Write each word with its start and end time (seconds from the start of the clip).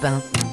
Europe 0.00 0.22
1. 0.38 0.47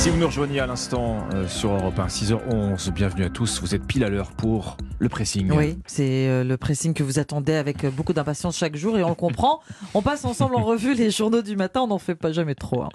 Si 0.00 0.08
vous 0.08 0.16
nous 0.16 0.26
rejoignez 0.28 0.60
à 0.60 0.66
l'instant 0.66 1.28
euh, 1.34 1.46
sur 1.46 1.72
Europe 1.74 1.98
1, 1.98 2.06
6h11, 2.06 2.90
bienvenue 2.90 3.22
à 3.24 3.28
tous. 3.28 3.60
Vous 3.60 3.74
êtes 3.74 3.86
pile 3.86 4.02
à 4.02 4.08
l'heure 4.08 4.30
pour 4.32 4.78
le 4.98 5.10
pressing. 5.10 5.52
Oui, 5.52 5.76
c'est 5.86 6.26
euh, 6.26 6.42
le 6.42 6.56
pressing 6.56 6.94
que 6.94 7.02
vous 7.02 7.18
attendez 7.18 7.52
avec 7.52 7.84
euh, 7.84 7.90
beaucoup 7.90 8.14
d'impatience 8.14 8.56
chaque 8.56 8.76
jour 8.76 8.96
et 8.98 9.04
on 9.04 9.10
le 9.10 9.14
comprend. 9.14 9.60
on 9.94 10.00
passe 10.00 10.24
ensemble 10.24 10.54
en 10.56 10.64
revue 10.64 10.94
les 10.94 11.10
journaux 11.10 11.42
du 11.42 11.54
matin, 11.54 11.82
on 11.82 11.88
n'en 11.88 11.98
fait 11.98 12.14
pas 12.14 12.32
jamais 12.32 12.54
trop. 12.54 12.82
hein. 12.82 12.88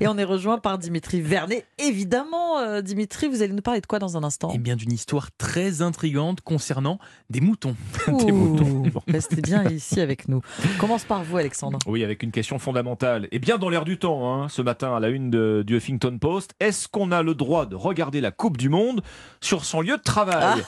Et 0.00 0.06
on 0.06 0.16
est 0.18 0.24
rejoint 0.24 0.58
par 0.58 0.78
Dimitri 0.78 1.20
Vernet. 1.20 1.66
Évidemment, 1.78 2.80
Dimitri, 2.80 3.26
vous 3.26 3.42
allez 3.42 3.52
nous 3.52 3.60
parler 3.62 3.80
de 3.80 3.86
quoi 3.86 3.98
dans 3.98 4.16
un 4.16 4.22
instant? 4.22 4.52
Eh 4.54 4.58
bien, 4.58 4.76
d'une 4.76 4.92
histoire 4.92 5.30
très 5.36 5.82
intrigante 5.82 6.42
concernant 6.42 7.00
des 7.28 7.40
moutons. 7.40 7.74
des 8.06 8.30
moutons. 8.30 8.84
Restez 9.08 9.42
bien 9.42 9.64
ici 9.68 10.00
avec 10.00 10.28
nous. 10.28 10.42
Commence 10.78 11.02
par 11.02 11.24
vous, 11.24 11.38
Alexandre. 11.38 11.80
Oui, 11.88 12.04
avec 12.04 12.22
une 12.22 12.30
question 12.30 12.60
fondamentale. 12.60 13.26
Et 13.32 13.40
bien 13.40 13.58
dans 13.58 13.68
l'air 13.68 13.84
du 13.84 13.98
temps, 13.98 14.32
hein, 14.32 14.48
ce 14.48 14.62
matin 14.62 14.94
à 14.94 15.00
la 15.00 15.08
une 15.08 15.28
de- 15.28 15.64
du 15.66 15.76
Huffington 15.76 16.18
Post, 16.20 16.51
est-ce 16.60 16.88
qu'on 16.88 17.12
a 17.12 17.22
le 17.22 17.34
droit 17.34 17.66
de 17.66 17.76
regarder 17.76 18.20
la 18.20 18.30
Coupe 18.30 18.56
du 18.56 18.68
Monde 18.68 19.02
sur 19.40 19.64
son 19.64 19.80
lieu 19.80 19.96
de 19.96 20.02
travail 20.02 20.62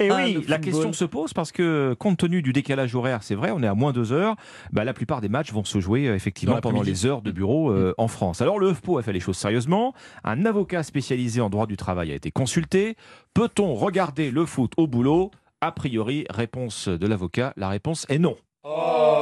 Et 0.00 0.10
oui, 0.10 0.34
le 0.34 0.40
la 0.40 0.56
football. 0.56 0.60
question 0.60 0.92
se 0.92 1.04
pose 1.04 1.32
parce 1.32 1.52
que 1.52 1.94
compte 1.98 2.18
tenu 2.18 2.42
du 2.42 2.52
décalage 2.52 2.94
horaire, 2.94 3.22
c'est 3.22 3.34
vrai, 3.34 3.50
on 3.52 3.62
est 3.62 3.66
à 3.66 3.74
moins 3.74 3.92
deux 3.92 4.12
heures, 4.12 4.36
bah, 4.72 4.84
la 4.84 4.92
plupart 4.94 5.20
des 5.20 5.28
matchs 5.28 5.52
vont 5.52 5.64
se 5.64 5.80
jouer 5.80 6.06
euh, 6.08 6.14
effectivement 6.14 6.60
pendant 6.60 6.82
les 6.82 7.06
heures 7.06 7.22
de 7.22 7.30
bureau 7.30 7.70
euh, 7.70 7.94
en 7.98 8.08
France. 8.08 8.40
Alors 8.40 8.58
le 8.58 8.70
HuffPo 8.70 8.98
a 8.98 9.02
fait 9.02 9.12
les 9.12 9.20
choses 9.20 9.36
sérieusement. 9.36 9.94
Un 10.24 10.44
avocat 10.46 10.82
spécialisé 10.82 11.40
en 11.40 11.50
droit 11.50 11.66
du 11.66 11.76
travail 11.76 12.12
a 12.12 12.14
été 12.14 12.30
consulté. 12.30 12.96
Peut-on 13.34 13.74
regarder 13.74 14.30
le 14.30 14.46
foot 14.46 14.72
au 14.76 14.86
boulot? 14.86 15.30
A 15.60 15.72
priori, 15.72 16.26
réponse 16.30 16.88
de 16.88 17.06
l'avocat, 17.06 17.52
la 17.56 17.68
réponse 17.68 18.06
est 18.08 18.18
non. 18.18 18.36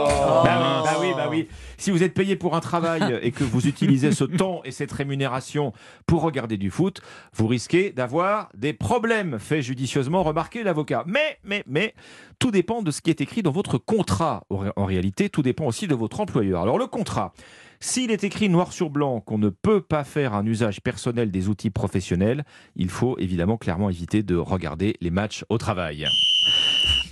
Bah 0.05 0.61
oui, 0.61 0.83
bah 0.85 0.97
oui, 1.01 1.09
bah 1.17 1.29
oui. 1.31 1.49
Si 1.77 1.91
vous 1.91 2.03
êtes 2.03 2.15
payé 2.15 2.37
pour 2.37 2.55
un 2.57 2.61
travail 2.61 3.19
et 3.23 3.31
que 3.31 3.45
vous 3.45 3.67
utilisez 3.67 4.13
ce 4.13 4.25
temps 4.39 4.63
et 4.65 4.71
cette 4.71 4.93
rémunération 4.93 5.73
pour 6.07 6.23
regarder 6.23 6.57
du 6.57 6.71
foot, 6.71 7.01
vous 7.35 7.47
risquez 7.47 7.91
d'avoir 7.91 8.49
des 8.55 8.73
problèmes, 8.73 9.39
fait 9.39 9.63
judicieusement 9.63 10.23
remarquer 10.23 10.63
l'avocat. 10.63 11.05
Mais, 11.07 11.39
mais, 11.45 11.65
mais, 11.67 11.95
tout 12.39 12.51
dépend 12.51 12.83
de 12.83 12.91
ce 12.91 13.01
qui 13.01 13.11
est 13.11 13.21
écrit 13.21 13.43
dans 13.43 13.53
votre 13.53 13.79
contrat. 13.79 14.45
En 14.51 14.85
réalité, 14.85 15.29
tout 15.29 15.43
dépend 15.43 15.67
aussi 15.67 15.87
de 15.87 15.95
votre 15.95 16.21
employeur. 16.21 16.63
Alors 16.63 16.79
le 16.79 16.87
contrat, 16.87 17.33
s'il 17.81 18.11
est 18.11 18.25
écrit 18.25 18.49
noir 18.49 18.73
sur 18.73 18.91
blanc 18.91 19.21
qu'on 19.21 19.39
ne 19.39 19.51
peut 19.51 19.83
pas 19.83 20.05
faire 20.05 20.35
un 20.35 20.47
usage 20.47 20.81
personnel 20.81 21.31
des 21.31 21.49
outils 21.49 21.71
professionnels, 21.71 22.45
il 22.77 22.89
faut 22.89 23.19
évidemment 23.19 23.59
clairement 23.59 23.91
éviter 23.91 24.23
de 24.23 24.37
regarder 24.37 24.95
les 25.01 25.11
matchs 25.11 25.45
au 25.49 25.59
travail. 25.59 26.07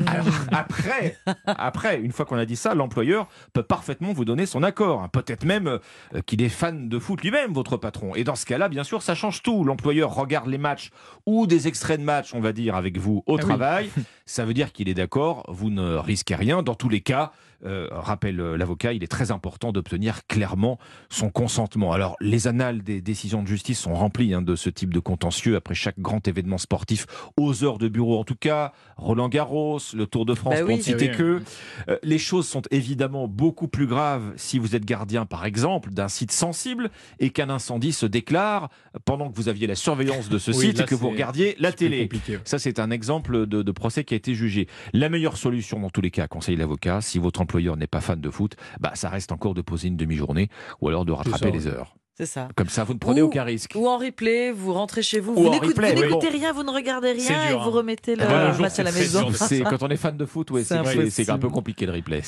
Alors, 0.06 0.26
après, 0.52 1.16
après, 1.46 2.00
une 2.00 2.12
fois 2.12 2.24
qu'on 2.24 2.36
a 2.36 2.44
dit 2.44 2.56
ça, 2.56 2.74
l'employeur 2.74 3.28
peut 3.52 3.62
parfaitement 3.62 4.12
vous 4.12 4.24
donner 4.24 4.46
son 4.46 4.62
accord. 4.62 5.08
Peut-être 5.10 5.44
même 5.44 5.66
euh, 6.14 6.20
qu'il 6.26 6.42
est 6.42 6.48
fan 6.48 6.88
de 6.88 6.98
foot 6.98 7.22
lui-même, 7.22 7.52
votre 7.52 7.76
patron. 7.76 8.14
Et 8.14 8.24
dans 8.24 8.34
ce 8.36 8.46
cas-là, 8.46 8.68
bien 8.68 8.84
sûr, 8.84 9.02
ça 9.02 9.14
change 9.14 9.42
tout. 9.42 9.64
L'employeur 9.64 10.14
regarde 10.14 10.48
les 10.48 10.58
matchs 10.58 10.90
ou 11.26 11.46
des 11.46 11.68
extraits 11.68 12.00
de 12.00 12.04
matchs, 12.04 12.34
on 12.34 12.40
va 12.40 12.52
dire, 12.52 12.74
avec 12.76 12.98
vous 12.98 13.22
au 13.26 13.34
Ah 13.34 13.38
oui. 13.38 13.48
travail. 13.48 13.90
Ça 14.24 14.44
veut 14.44 14.54
dire 14.54 14.72
qu'il 14.72 14.88
est 14.88 14.94
d'accord, 14.94 15.44
vous 15.48 15.68
ne 15.68 15.96
risquez 15.96 16.34
rien. 16.36 16.62
Dans 16.62 16.74
tous 16.76 16.88
les 16.88 17.00
cas, 17.00 17.32
euh, 17.64 17.88
rappelle 17.92 18.40
euh, 18.40 18.56
l'avocat, 18.56 18.92
il 18.92 19.02
est 19.04 19.08
très 19.08 19.30
important 19.30 19.72
d'obtenir 19.72 20.26
clairement 20.26 20.78
son 21.10 21.30
consentement. 21.30 21.92
Alors, 21.92 22.16
les 22.20 22.48
annales 22.48 22.82
des 22.82 23.00
décisions 23.00 23.42
de 23.42 23.48
justice 23.48 23.78
sont 23.80 23.94
remplies 23.94 24.34
hein, 24.34 24.42
de 24.42 24.56
ce 24.56 24.68
type 24.70 24.92
de 24.92 24.98
contentieux 25.00 25.56
après 25.56 25.74
chaque 25.74 25.98
grand 25.98 26.26
événement 26.26 26.58
sportif, 26.58 27.06
aux 27.36 27.64
heures 27.64 27.78
de 27.78 27.88
bureau 27.88 28.18
en 28.18 28.24
tout 28.24 28.34
cas, 28.34 28.72
Roland 28.96 29.28
Garros, 29.28 29.78
le 29.94 30.06
Tour 30.06 30.26
de 30.26 30.34
France, 30.34 30.54
Bah 30.54 30.60
pour 30.60 30.68
oui. 30.70 30.76
ne 30.78 30.82
citer 30.82 31.06
Eh 31.06 31.10
oui. 31.10 31.16
que. 31.16 31.42
Euh, 31.88 31.98
les 32.02 32.18
choses 32.18 32.46
sont 32.48 32.62
évidemment 32.70 33.28
beaucoup 33.28 33.68
plus 33.68 33.86
graves 33.86 34.32
si 34.36 34.58
vous 34.58 34.74
êtes 34.76 34.84
gardien, 34.84 35.26
par 35.26 35.44
exemple, 35.44 35.90
d'un 35.90 36.08
site 36.08 36.32
sensible 36.32 36.90
et 37.20 37.30
qu'un 37.30 37.50
incendie 37.50 37.92
se 37.92 38.06
déclare 38.06 38.68
pendant 39.04 39.30
que 39.30 39.36
vous 39.36 39.48
aviez 39.48 39.66
la 39.66 39.74
surveillance 39.74 40.28
de 40.28 40.38
ce 40.38 40.50
Oui, 40.50 40.68
site 40.68 40.80
et 40.80 40.84
que 40.84 40.94
vous 40.94 41.10
regardiez 41.10 41.56
la 41.58 41.72
télé. 41.72 42.08
Ça, 42.44 42.58
c'est 42.58 42.78
un 42.78 42.90
exemple 42.90 43.46
de, 43.46 43.62
de 43.62 43.72
procès 43.72 44.04
qui 44.04 44.14
a 44.14 44.16
été 44.16 44.34
jugé. 44.34 44.66
La 44.92 45.08
meilleure 45.08 45.36
solution, 45.36 45.80
dans 45.80 45.90
tous 45.90 46.00
les 46.00 46.10
cas, 46.10 46.26
conseille 46.28 46.56
l'avocat, 46.56 47.00
si 47.00 47.18
votre 47.18 47.40
employeur 47.52 47.76
n'est 47.76 47.86
pas 47.86 48.00
fan 48.00 48.18
de 48.18 48.30
foot, 48.30 48.56
bah, 48.80 48.92
ça 48.94 49.10
reste 49.10 49.30
encore 49.30 49.52
de 49.52 49.60
poser 49.60 49.88
une 49.88 49.96
demi-journée 49.96 50.48
ou 50.80 50.88
alors 50.88 51.04
de 51.04 51.12
rattraper 51.12 51.38
ça, 51.38 51.50
les 51.50 51.66
ouais. 51.66 51.74
heures. 51.74 51.96
C'est 52.14 52.26
ça. 52.26 52.48
Comme 52.56 52.68
ça, 52.68 52.84
vous 52.84 52.92
ne 52.92 52.98
prenez 52.98 53.22
Ou- 53.22 53.26
aucun 53.26 53.42
risque. 53.42 53.72
Ou 53.74 53.88
en 53.88 53.96
replay, 53.96 54.52
vous 54.52 54.74
rentrez 54.74 55.02
chez 55.02 55.18
vous, 55.18 55.32
Ou 55.32 55.44
vous 55.44 55.48
n'écoutez 55.50 55.80
oui. 55.94 56.28
rien, 56.30 56.52
vous 56.52 56.62
ne 56.62 56.70
regardez 56.70 57.12
rien 57.12 57.26
dur, 57.48 57.50
et 57.50 57.52
vous 57.54 57.70
hein. 57.70 57.72
remettez 57.72 58.16
le 58.16 58.24
Voilà, 58.24 58.52
match 58.58 58.78
à 58.78 58.82
la 58.82 58.92
maison. 58.92 59.30
quand 59.68 59.82
on 59.82 59.88
est 59.88 59.96
fan 59.96 60.16
de 60.16 60.26
foot, 60.26 60.50
ouais, 60.50 60.62
C'est 60.64 61.30
un 61.30 61.38
peu 61.38 61.48
compliqué 61.48 61.86
le 61.86 61.92
replay. 61.92 62.20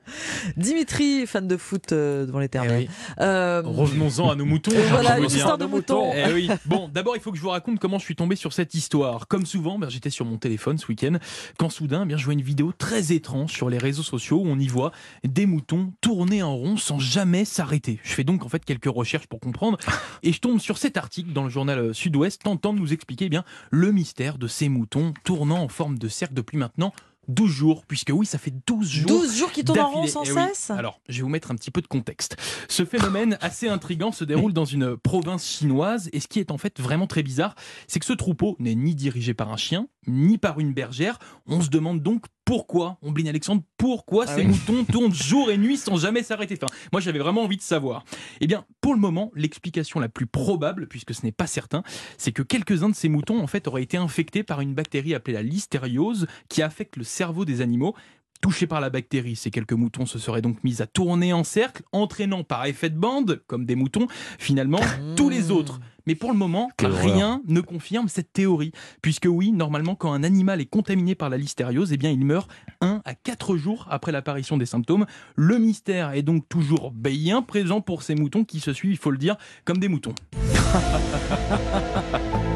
Dimitri, 0.56 1.26
fan 1.26 1.46
de 1.46 1.56
foot 1.56 1.92
euh, 1.92 2.26
devant 2.26 2.38
Eh 2.40 2.42
l'éternel. 2.44 2.88
oui. 2.88 2.94
Euh, 3.20 3.62
Revenons-en 3.64 4.30
à 4.30 4.34
nos 4.34 4.44
moutons. 4.44 4.72
Voilà, 4.90 5.18
une 5.18 5.26
dire. 5.26 5.36
histoire 5.38 5.58
de 5.58 5.66
mouton. 5.66 6.12
Eh 6.14 6.32
oui. 6.32 6.48
Bon, 6.64 6.88
d'abord, 6.88 7.16
il 7.16 7.20
faut 7.22 7.30
que 7.30 7.36
je 7.36 7.42
vous 7.42 7.50
raconte 7.50 7.78
comment 7.78 7.98
je 7.98 8.04
suis 8.04 8.16
tombé 8.16 8.36
sur 8.36 8.52
cette 8.52 8.74
histoire. 8.74 9.28
Comme 9.28 9.44
souvent, 9.46 9.78
ben, 9.78 9.88
j'étais 9.90 10.10
sur 10.10 10.24
mon 10.24 10.38
téléphone 10.38 10.78
ce 10.78 10.86
week-end 10.86 11.16
quand 11.58 11.68
soudain, 11.70 12.02
eh 12.04 12.06
bien, 12.06 12.16
je 12.16 12.24
vois 12.24 12.32
une 12.34 12.40
vidéo 12.42 12.72
très 12.76 13.12
étrange 13.12 13.52
sur 13.52 13.68
les 13.68 13.78
réseaux 13.78 14.02
sociaux 14.02 14.38
où 14.38 14.46
on 14.46 14.58
y 14.58 14.68
voit 14.68 14.92
des 15.24 15.46
moutons 15.46 15.92
tourner 16.00 16.42
en 16.42 16.54
rond 16.56 16.76
sans 16.76 16.98
jamais 16.98 17.44
s'arrêter. 17.44 18.00
Je 18.02 18.14
fais 18.14 18.24
donc 18.24 18.44
en 18.44 18.48
fait 18.48 18.64
quelques 18.64 18.86
recherches 18.86 19.25
pour 19.26 19.40
comprendre 19.40 19.78
et 20.22 20.32
je 20.32 20.40
tombe 20.40 20.60
sur 20.60 20.78
cet 20.78 20.96
article 20.96 21.32
dans 21.32 21.44
le 21.44 21.50
journal 21.50 21.78
euh, 21.78 21.92
Sud-Ouest 21.92 22.42
tentant 22.42 22.72
de 22.72 22.78
nous 22.78 22.92
expliquer 22.92 23.26
eh 23.26 23.28
bien 23.28 23.44
le 23.70 23.92
mystère 23.92 24.38
de 24.38 24.46
ces 24.46 24.68
moutons 24.68 25.14
tournant 25.24 25.62
en 25.62 25.68
forme 25.68 25.98
de 25.98 26.08
cercle 26.08 26.34
depuis 26.34 26.58
maintenant 26.58 26.92
12 27.28 27.50
jours, 27.50 27.84
puisque 27.86 28.10
oui, 28.12 28.26
ça 28.26 28.38
fait 28.38 28.52
12 28.66 28.88
jours 28.88 29.08
12 29.08 29.36
jours 29.36 29.52
qui 29.52 29.64
tournent 29.64 29.80
en 29.80 29.90
rond 29.90 30.06
sans 30.06 30.22
Eh 30.24 30.32
oui. 30.32 30.40
cesse 30.48 30.70
Alors, 30.70 31.00
je 31.08 31.16
vais 31.16 31.22
vous 31.22 31.28
mettre 31.28 31.50
un 31.50 31.56
petit 31.56 31.70
peu 31.70 31.82
de 31.82 31.86
contexte. 31.86 32.36
Ce 32.68 32.84
phénomène 32.84 33.36
assez 33.40 33.68
intrigant 33.68 34.12
se 34.12 34.24
déroule 34.24 34.52
dans 34.52 34.64
une 34.64 34.96
province 34.96 35.46
chinoise 35.46 36.08
et 36.12 36.20
ce 36.20 36.28
qui 36.28 36.38
est 36.38 36.50
en 36.50 36.58
fait 36.58 36.80
vraiment 36.80 37.06
très 37.06 37.22
bizarre, 37.22 37.54
c'est 37.88 37.98
que 37.98 38.06
ce 38.06 38.12
troupeau 38.12 38.56
n'est 38.58 38.74
ni 38.74 38.94
dirigé 38.94 39.34
par 39.34 39.52
un 39.52 39.56
chien, 39.56 39.88
ni 40.06 40.38
par 40.38 40.60
une 40.60 40.72
bergère. 40.72 41.18
On 41.46 41.60
se 41.60 41.68
demande 41.68 42.00
donc 42.00 42.26
pourquoi, 42.46 42.96
Ombline 43.02 43.26
Alexandre, 43.26 43.62
pourquoi 43.76 44.24
Ah 44.28 44.36
ces 44.36 44.42
oui. 44.42 44.46
moutons 44.46 44.84
tournent 44.92 45.12
jour 45.12 45.50
et 45.50 45.58
nuit 45.58 45.76
sans 45.76 45.96
jamais 45.96 46.22
s'arrêter 46.22 46.56
enfin, 46.62 46.72
Moi, 46.92 47.00
j'avais 47.00 47.18
vraiment 47.18 47.42
envie 47.42 47.56
de 47.56 47.62
savoir. 47.62 48.04
Eh 48.40 48.46
bien, 48.46 48.64
pour 48.80 48.94
le 48.94 49.00
moment, 49.00 49.32
l'explication 49.34 49.98
la 49.98 50.08
plus 50.08 50.26
probable, 50.26 50.86
puisque 50.86 51.12
ce 51.12 51.22
n'est 51.24 51.32
pas 51.32 51.48
certain, 51.48 51.82
c'est 52.18 52.30
que 52.30 52.42
quelques-uns 52.42 52.88
de 52.88 52.94
ces 52.94 53.08
moutons, 53.08 53.42
en 53.42 53.48
fait, 53.48 53.66
auraient 53.66 53.82
été 53.82 53.96
infectés 53.96 54.44
par 54.44 54.60
une 54.60 54.74
bactérie 54.74 55.12
appelée 55.12 55.34
la 55.34 55.42
listériose, 55.42 56.28
qui 56.48 56.62
affecte 56.62 56.96
le 56.96 57.04
cerveau 57.04 57.44
des 57.44 57.62
animaux. 57.62 57.96
Touchés 58.46 58.68
par 58.68 58.80
la 58.80 58.90
bactérie, 58.90 59.34
ces 59.34 59.50
quelques 59.50 59.72
moutons 59.72 60.06
se 60.06 60.20
seraient 60.20 60.40
donc 60.40 60.62
mis 60.62 60.80
à 60.80 60.86
tourner 60.86 61.32
en 61.32 61.42
cercle, 61.42 61.82
entraînant 61.90 62.44
par 62.44 62.64
effet 62.66 62.90
de 62.90 62.96
bande, 62.96 63.42
comme 63.48 63.66
des 63.66 63.74
moutons, 63.74 64.06
finalement, 64.38 64.78
tous 65.16 65.28
les 65.28 65.50
autres. 65.50 65.80
Mais 66.06 66.14
pour 66.14 66.30
le 66.30 66.38
moment, 66.38 66.70
Quelle 66.76 66.92
rien 66.92 67.42
ne 67.48 67.60
confirme 67.60 68.06
cette 68.06 68.32
théorie. 68.32 68.70
Puisque 69.02 69.26
oui, 69.28 69.50
normalement, 69.50 69.96
quand 69.96 70.12
un 70.12 70.22
animal 70.22 70.60
est 70.60 70.66
contaminé 70.66 71.16
par 71.16 71.28
la 71.28 71.38
listériose, 71.38 71.92
eh 71.92 71.96
bien, 71.96 72.12
il 72.12 72.24
meurt 72.24 72.48
1 72.82 73.02
à 73.04 73.14
4 73.16 73.56
jours 73.56 73.88
après 73.90 74.12
l'apparition 74.12 74.56
des 74.56 74.66
symptômes. 74.66 75.06
Le 75.34 75.58
mystère 75.58 76.12
est 76.12 76.22
donc 76.22 76.48
toujours 76.48 76.92
bien 76.92 77.42
présent 77.42 77.80
pour 77.80 78.04
ces 78.04 78.14
moutons 78.14 78.44
qui 78.44 78.60
se 78.60 78.72
suivent, 78.72 78.92
il 78.92 78.96
faut 78.96 79.10
le 79.10 79.18
dire, 79.18 79.34
comme 79.64 79.78
des 79.78 79.88
moutons. 79.88 80.14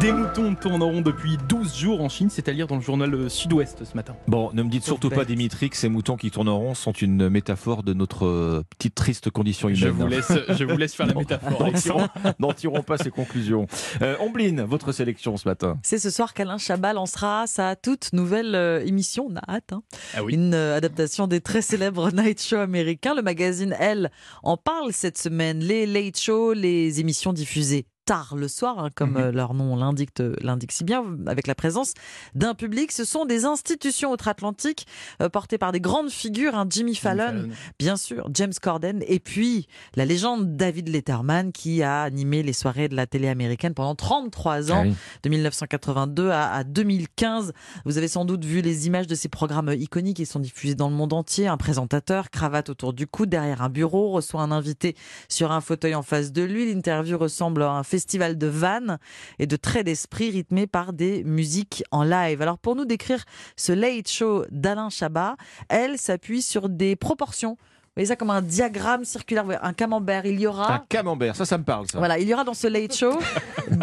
Des 0.00 0.12
moutons 0.12 0.54
tournent 0.54 0.82
en 0.82 0.88
rond 0.88 1.00
depuis 1.02 1.36
12 1.46 1.76
jours 1.76 2.00
en 2.00 2.08
Chine, 2.08 2.28
c'est 2.30 2.48
à 2.48 2.54
dire 2.54 2.66
dans 2.66 2.76
le 2.76 2.80
journal 2.80 3.12
euh, 3.14 3.28
Sud-Ouest 3.28 3.84
ce 3.84 3.94
matin. 3.94 4.16
Bon, 4.28 4.50
ne 4.54 4.62
me 4.62 4.70
dites 4.70 4.82
surtout 4.84 5.10
pas. 5.10 5.26
Dimitri, 5.26 5.68
que 5.68 5.76
ces 5.76 5.90
moutons 5.90 6.16
qui 6.16 6.30
tournent 6.30 6.48
en 6.48 6.58
rond 6.58 6.74
sont 6.74 6.92
une 6.92 7.28
métaphore 7.28 7.82
de 7.82 7.92
notre 7.92 8.24
euh, 8.26 8.64
petite 8.70 8.94
triste 8.94 9.28
condition 9.28 9.68
humaine. 9.68 9.78
Je 9.82 9.88
vous 9.88 10.06
laisse, 10.06 10.32
je 10.48 10.64
vous 10.64 10.78
laisse 10.78 10.94
faire 10.94 11.06
la 11.06 11.12
métaphore. 11.18 11.60
N'en 11.60 11.72
tirons, 11.72 12.08
n'en 12.38 12.52
tirons 12.54 12.82
pas 12.82 12.96
ces 12.96 13.10
conclusions. 13.10 13.66
Euh, 14.00 14.16
Ombline, 14.20 14.62
votre 14.62 14.92
sélection 14.92 15.36
ce 15.36 15.46
matin. 15.46 15.78
C'est 15.82 15.98
ce 15.98 16.08
soir 16.08 16.32
qu'Alain 16.32 16.56
Chabat 16.56 16.94
lancera 16.94 17.46
sa 17.46 17.76
toute 17.76 18.14
nouvelle 18.14 18.54
euh, 18.54 18.82
émission. 18.86 19.28
On 19.30 19.36
a 19.36 19.56
hâte. 19.56 19.74
hein. 19.74 19.82
Ah 20.16 20.24
oui. 20.24 20.32
Une 20.32 20.54
euh, 20.54 20.78
adaptation 20.78 21.26
des 21.26 21.42
très 21.42 21.60
célèbres 21.60 22.10
night 22.14 22.42
shows 22.42 22.56
américains. 22.60 23.14
Le 23.14 23.22
magazine 23.22 23.76
Elle 23.78 24.10
en 24.42 24.56
parle 24.56 24.94
cette 24.94 25.18
semaine. 25.18 25.60
Les 25.60 25.84
late 25.84 26.18
shows, 26.18 26.54
les 26.54 27.00
émissions 27.00 27.34
diffusées 27.34 27.84
tard 28.10 28.34
le 28.36 28.48
soir, 28.48 28.80
hein, 28.80 28.88
comme 28.92 29.12
Mhm. 29.12 29.16
euh, 29.18 29.30
leur 29.32 29.54
nom 29.54 29.76
l'indique 29.76 30.18
euh, 30.18 30.34
l'indique 30.42 30.72
si 30.72 30.82
bien, 30.82 31.04
avec 31.28 31.46
la 31.46 31.54
présence 31.54 31.92
d'un 32.34 32.54
public. 32.54 32.90
Ce 32.90 33.04
sont 33.04 33.24
des 33.24 33.44
institutions 33.44 34.10
outre-Atlantique 34.10 34.84
euh, 35.22 35.28
portées 35.28 35.58
par 35.58 35.70
des 35.70 35.80
grandes 35.80 36.10
figures, 36.10 36.56
hein, 36.56 36.66
Jimmy 36.68 36.96
Fallon, 36.96 37.48
bien 37.78 37.96
sûr, 37.96 38.28
James 38.34 38.52
Corden, 38.60 39.00
et 39.06 39.20
puis 39.20 39.68
la 39.94 40.04
légende 40.06 40.56
David 40.56 40.88
Letterman 40.88 41.52
qui 41.52 41.84
a 41.84 42.02
animé 42.02 42.42
les 42.42 42.52
soirées 42.52 42.88
de 42.88 42.96
la 42.96 43.06
télé 43.06 43.28
américaine 43.28 43.74
pendant 43.74 43.94
33 43.94 44.72
ans, 44.72 44.82
Ah 44.84 44.88
oui. 44.88 44.94
de 45.22 45.28
1982 45.28 46.30
à, 46.30 46.50
à 46.52 46.64
2015. 46.64 47.52
Vous 47.84 47.96
avez 47.96 48.08
sans 48.08 48.24
doute 48.24 48.44
vu 48.44 48.60
les 48.60 48.88
images 48.88 49.06
de 49.06 49.14
ces 49.14 49.28
programmes 49.28 49.72
iconiques 49.78 50.16
qui 50.16 50.26
sont 50.26 50.40
diffusés 50.40 50.74
dans 50.74 50.88
le 50.90 50.96
monde 50.96 51.12
entier. 51.12 51.46
Un 51.46 51.56
présentateur, 51.56 52.30
cravate 52.30 52.70
autour 52.70 52.92
du 52.92 53.06
cou, 53.06 53.26
derrière 53.26 53.62
un 53.62 53.68
bureau, 53.68 54.10
reçoit 54.10 54.42
un 54.42 54.50
invité 54.50 54.96
sur 55.28 55.52
un 55.52 55.60
fauteuil 55.60 55.94
en 55.94 56.02
face 56.02 56.32
de 56.32 56.42
lui. 56.42 56.72
L'interview 56.74 57.16
ressemble 57.16 57.62
à 57.62 57.70
un 57.70 57.82
festival 57.84 57.99
de 58.06 58.46
vannes 58.46 58.98
et 59.38 59.46
de 59.46 59.56
traits 59.56 59.86
d'esprit 59.86 60.30
rythmés 60.30 60.66
par 60.66 60.92
des 60.92 61.24
musiques 61.24 61.84
en 61.90 62.02
live. 62.02 62.42
Alors 62.42 62.58
pour 62.58 62.76
nous 62.76 62.84
décrire 62.84 63.24
ce 63.56 63.72
late 63.72 64.08
show 64.08 64.44
d'Alain 64.50 64.90
Chabat, 64.90 65.36
elle 65.68 65.98
s'appuie 65.98 66.42
sur 66.42 66.68
des 66.68 66.96
proportions 66.96 67.56
voyez 67.96 68.06
ça 68.06 68.16
comme 68.16 68.30
un 68.30 68.40
diagramme 68.42 69.04
circulaire, 69.04 69.44
un 69.62 69.72
camembert. 69.72 70.24
Il 70.26 70.40
y 70.40 70.46
aura. 70.46 70.74
Un 70.74 70.84
camembert, 70.88 71.34
ça, 71.36 71.44
ça 71.44 71.58
me 71.58 71.64
parle, 71.64 71.86
ça. 71.90 71.98
Voilà, 71.98 72.18
il 72.18 72.28
y 72.28 72.32
aura 72.34 72.44
dans 72.44 72.54
ce 72.54 72.66
late 72.68 72.94
show 72.96 73.18
de, 73.70 73.76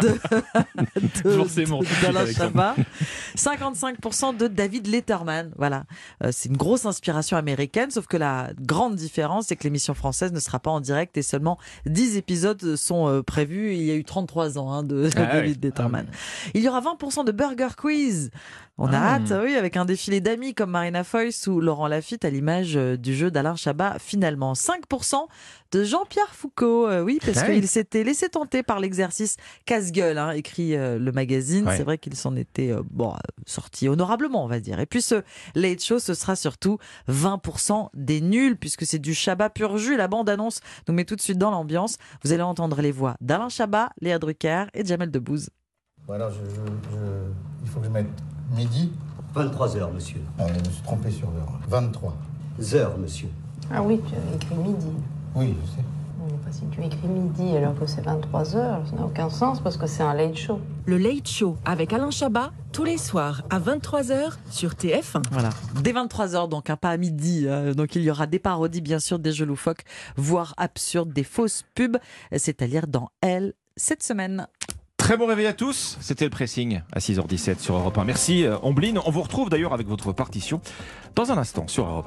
de- 1.24 2.02
d'Alain. 2.02 2.26
Chabat, 2.32 2.74
55% 3.36 4.36
de 4.36 4.46
David 4.48 4.86
Letterman. 4.86 5.52
Voilà, 5.56 5.84
Euh, 6.24 6.30
c'est 6.32 6.48
une 6.48 6.56
grosse 6.56 6.86
inspiration 6.86 7.36
américaine, 7.36 7.90
sauf 7.90 8.06
que 8.06 8.16
la 8.16 8.50
grande 8.60 8.94
différence, 8.96 9.46
c'est 9.48 9.56
que 9.56 9.64
l'émission 9.64 9.94
française 9.94 10.32
ne 10.32 10.40
sera 10.40 10.58
pas 10.58 10.70
en 10.70 10.80
direct 10.80 11.16
et 11.16 11.22
seulement 11.22 11.58
10 11.86 12.16
épisodes 12.16 12.76
sont 12.76 13.08
euh, 13.08 13.22
prévus. 13.22 13.74
Il 13.74 13.82
y 13.82 13.90
a 13.90 13.94
eu 13.94 14.04
33 14.04 14.58
ans 14.58 14.72
hein, 14.72 14.82
de 14.82 15.08
Ah 15.16 15.26
David 15.26 15.64
Letterman. 15.64 16.06
Il 16.54 16.62
y 16.62 16.68
aura 16.68 16.80
20% 16.80 17.24
de 17.24 17.32
Burger 17.32 17.68
Quiz. 17.76 18.30
On 18.80 18.92
a 18.92 18.98
Ah. 18.98 19.14
hâte, 19.16 19.32
oui, 19.44 19.54
avec 19.56 19.76
un 19.76 19.84
défilé 19.84 20.20
d'amis 20.20 20.54
comme 20.54 20.70
Marina 20.70 21.02
Foïs 21.04 21.46
ou 21.48 21.60
Laurent 21.60 21.88
Lafitte 21.88 22.24
à 22.24 22.30
l'image 22.30 22.76
euh, 22.76 22.96
du 22.96 23.14
jeu 23.14 23.30
d'Alain 23.30 23.56
Chabat. 23.56 23.97
Finalement, 23.98 24.52
5% 24.54 25.26
de 25.72 25.84
Jean-Pierre 25.84 26.34
Foucault. 26.34 26.86
Euh, 26.86 27.02
oui, 27.02 27.18
parce 27.24 27.38
qu'il 27.54 27.68
s'était 27.68 28.04
laissé 28.04 28.28
tenter 28.28 28.62
par 28.62 28.80
l'exercice 28.80 29.36
casse-gueule, 29.66 30.16
hein, 30.18 30.30
écrit 30.30 30.74
euh, 30.76 30.98
le 30.98 31.12
magazine. 31.12 31.66
Ouais. 31.66 31.76
C'est 31.76 31.82
vrai 31.84 31.98
qu'il 31.98 32.14
s'en 32.16 32.36
était 32.36 32.70
euh, 32.70 32.82
bon, 32.90 33.14
sorti 33.46 33.88
honorablement, 33.88 34.44
on 34.44 34.48
va 34.48 34.60
dire. 34.60 34.80
Et 34.80 34.86
puis 34.86 35.02
ce 35.02 35.22
Late 35.54 35.82
Show, 35.82 35.98
ce 35.98 36.14
sera 36.14 36.36
surtout 36.36 36.78
20% 37.08 37.88
des 37.94 38.20
nuls, 38.20 38.56
puisque 38.56 38.86
c'est 38.86 38.98
du 38.98 39.14
Chabat 39.14 39.50
pur 39.50 39.76
jus. 39.78 39.96
La 39.96 40.08
bande-annonce 40.08 40.60
nous 40.88 40.94
met 40.94 41.04
tout 41.04 41.16
de 41.16 41.20
suite 41.20 41.38
dans 41.38 41.50
l'ambiance. 41.50 41.96
Vous 42.24 42.32
allez 42.32 42.42
entendre 42.42 42.80
les 42.80 42.92
voix 42.92 43.16
d'Alain 43.20 43.48
Chabat, 43.48 43.90
Léa 44.00 44.18
Drucker 44.18 44.64
et 44.74 44.84
Jamel 44.84 45.10
Debbouze. 45.10 45.50
Voilà, 46.06 46.30
je, 46.30 46.36
je- 46.36 46.96
je- 46.96 47.30
il 47.64 47.68
faut 47.68 47.80
que 47.80 47.86
je 47.86 47.90
mette 47.90 48.06
midi. 48.56 48.90
23 49.34 49.76
heures, 49.76 49.92
monsieur. 49.92 50.20
Ah, 50.38 50.46
je 50.48 50.58
me 50.66 50.72
suis 50.72 50.82
trompé 50.82 51.10
sur 51.10 51.30
l'heure. 51.30 51.52
23. 51.68 52.16
Heures, 52.72 52.96
monsieur. 52.98 53.28
Ah 53.72 53.82
oui, 53.82 54.00
tu 54.08 54.14
avais 54.14 54.36
écrit 54.36 54.54
midi. 54.56 54.86
Oui, 55.34 55.54
je 55.64 55.70
sais. 55.72 55.84
Enfin, 56.40 56.50
si 56.52 56.62
tu 56.70 56.82
écris 56.84 57.08
midi 57.08 57.56
alors 57.56 57.78
que 57.78 57.86
c'est 57.86 58.00
23 58.00 58.56
heures, 58.56 58.80
ça 58.88 58.96
n'a 58.96 59.04
aucun 59.04 59.28
sens 59.30 59.60
parce 59.60 59.76
que 59.76 59.86
c'est 59.86 60.02
un 60.02 60.14
late 60.14 60.36
show. 60.36 60.60
Le 60.86 60.96
Late 60.98 61.28
Show 61.28 61.56
avec 61.66 61.92
Alain 61.92 62.10
Chabat, 62.10 62.50
tous 62.72 62.84
les 62.84 62.96
soirs 62.96 63.42
à 63.50 63.60
23h 63.60 64.32
sur 64.50 64.70
TF1. 64.72 65.22
Voilà. 65.32 65.50
Dès 65.82 65.92
23h, 65.92 66.48
donc, 66.48 66.70
hein, 66.70 66.76
pas 66.76 66.90
à 66.90 66.96
midi. 66.96 67.46
hein. 67.48 67.72
donc, 67.72 67.94
il 67.94 68.02
y 68.02 68.10
aura 68.10 68.26
des 68.26 68.38
parodies, 68.38 68.80
bien 68.80 68.98
sûr, 68.98 69.18
des 69.18 69.32
jeux 69.32 69.44
loufoques, 69.46 69.82
voire 70.16 70.54
absurdes, 70.56 71.12
des 71.12 71.24
fausses 71.24 71.64
pubs. 71.74 71.98
C'est 72.36 72.62
à 72.62 72.66
lire 72.66 72.86
dans 72.86 73.10
Elle 73.20 73.52
cette 73.76 74.02
semaine. 74.02 74.46
Très 74.96 75.16
bon 75.16 75.26
réveil 75.26 75.46
à 75.46 75.52
tous. 75.54 75.96
C'était 76.00 76.24
le 76.24 76.30
pressing 76.30 76.80
à 76.92 76.98
6h17 76.98 77.60
sur 77.60 77.76
Europe 77.76 77.96
1. 77.96 78.04
Merci, 78.04 78.44
euh, 78.44 78.56
Ombline. 78.62 78.98
On 79.06 79.10
vous 79.10 79.22
retrouve 79.22 79.48
d'ailleurs 79.48 79.72
avec 79.72 79.86
votre 79.86 80.12
partition 80.12 80.60
dans 81.14 81.30
un 81.32 81.38
instant 81.38 81.66
sur 81.68 81.86
Europe 81.86 82.04
1. 82.04 82.06